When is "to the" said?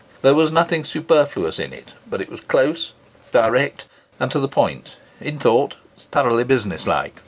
4.31-4.47